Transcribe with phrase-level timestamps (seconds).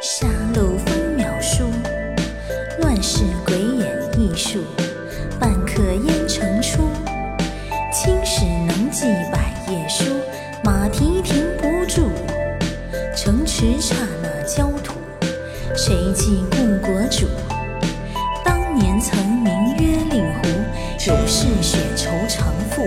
[0.00, 1.64] 沙漏分秒数，
[2.78, 4.62] 乱世鬼眼艺术，
[5.40, 6.88] 半刻烟尘出，
[7.92, 10.04] 青史能记百页书。
[10.62, 12.12] 马蹄停不住，
[13.16, 14.94] 城池刹那焦土，
[15.74, 17.26] 谁记故国主？
[18.44, 20.48] 当年曾名曰令狐，
[20.96, 22.82] 九世血仇偿负，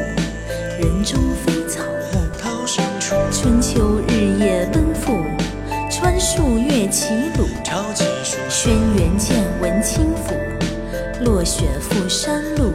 [0.79, 1.60] 人中飞。
[9.21, 10.33] 见闻清抚。
[11.23, 12.73] 落雪覆山路，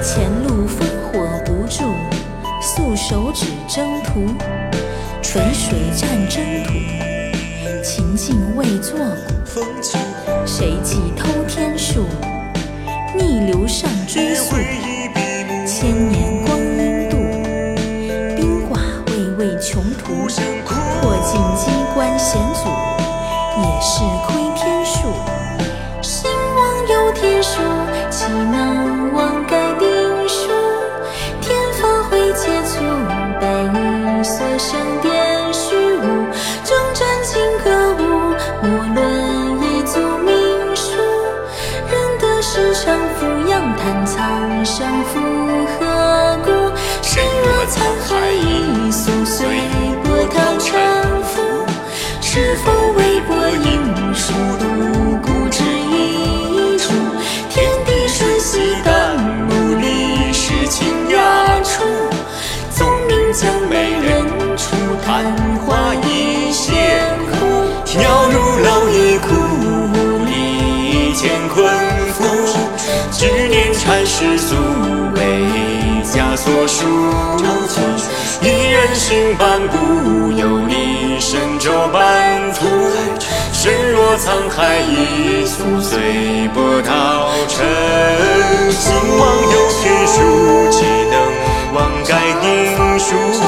[0.00, 1.82] 前路烽火不住。
[2.62, 4.28] 素手指征途，
[5.20, 6.72] 纯水战征途。
[7.82, 8.96] 秦晋未作
[9.52, 9.60] 古，
[10.46, 12.04] 谁记偷天术？
[13.18, 14.54] 逆流上追溯，
[44.60, 45.18] 苍生负
[45.66, 46.50] 何故？
[47.00, 49.46] 身若沧海一粟，随
[50.04, 51.40] 波涛沉浮。
[52.20, 56.92] 是否为博引书，独孤之一处？
[57.48, 61.16] 天地瞬息，旦暮历史倾轧
[61.64, 61.82] 出。
[62.70, 64.26] 纵名将美人
[64.58, 65.24] 出，昙
[65.64, 67.96] 花一现枯。
[67.98, 69.28] 鸟入楼一哭，
[74.20, 74.54] 念禅师素
[75.14, 75.20] 为
[76.04, 76.84] 枷锁束。
[78.42, 82.66] 一人行半步，游离神州半途。
[83.52, 87.66] 身若沧海一粟，随波涛沉。
[88.70, 91.14] 兴亡有天数，岂能
[91.74, 92.48] 妄改定
[92.98, 93.39] 数？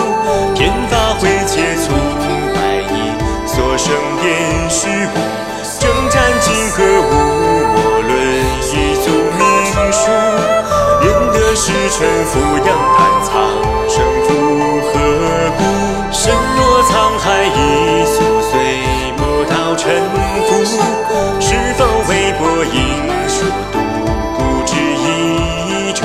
[19.93, 20.01] 胜
[20.47, 20.51] 负
[21.39, 22.77] 是否为博应
[23.29, 23.77] 输独
[24.37, 26.01] 孤之一注？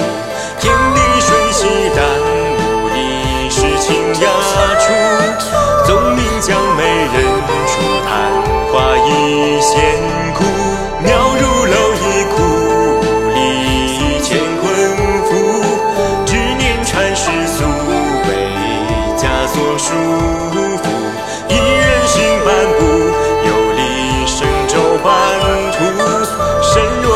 [0.59, 1.65] 天地瞬息，
[1.95, 1.99] 但
[2.59, 3.87] 无一世清
[4.21, 4.27] 雅
[4.79, 4.85] 处，
[5.85, 7.15] 纵名将美人
[7.67, 7.71] 出，
[8.03, 8.11] 昙
[8.73, 9.07] 花一
[9.61, 9.71] 现
[10.33, 10.43] 苦，
[11.01, 11.07] 渺
[11.39, 12.05] 如蝼蚁，
[12.35, 12.37] 苦
[13.33, 13.37] 历
[14.21, 14.65] 乾坤
[15.23, 15.29] 负，
[16.25, 17.63] 执念缠世俗，
[18.27, 18.29] 为
[19.17, 20.66] 枷锁束。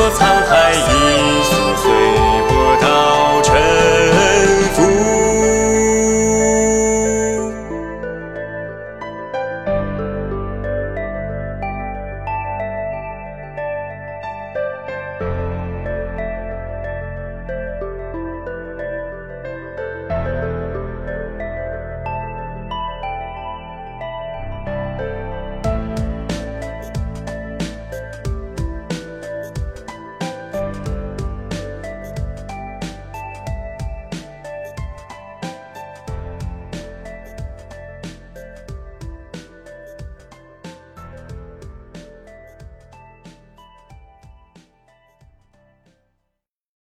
[0.04, 0.41] 我才